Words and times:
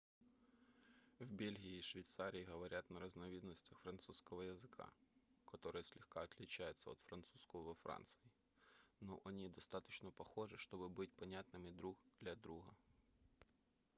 в 1.19 1.31
бельгии 1.31 1.77
и 1.77 1.81
швейцарии 1.83 2.43
говорят 2.43 2.89
на 2.89 2.99
разновидностях 2.99 3.77
французского 3.81 4.41
языка 4.41 4.89
которые 5.45 5.83
слегка 5.83 6.23
отличаются 6.23 6.89
от 6.89 6.99
французского 7.01 7.61
во 7.61 7.73
франции 7.75 8.31
но 8.99 9.19
они 9.25 9.47
достаточно 9.47 10.09
похожи 10.09 10.57
чтобы 10.57 10.89
быть 10.89 11.13
понятными 11.13 11.69
друг 11.69 11.99
для 12.19 12.33
друга 12.35 12.73